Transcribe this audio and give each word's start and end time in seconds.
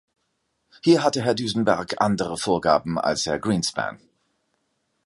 Hier 0.83 1.03
hatte 1.03 1.21
Herr 1.23 1.35
Duisenberg 1.35 2.01
andere 2.01 2.35
Vorgaben 2.35 2.97
als 2.97 3.27
Herr 3.27 3.37
Greenspan. 3.37 3.99